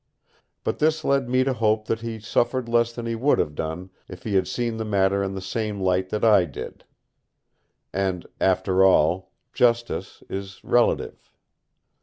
[0.63, 3.91] But this led me to hope that he suffered less than he would have done
[4.09, 6.85] if he had seen the matter in the same light that I did.
[7.93, 11.31] And, after all, justice is relative.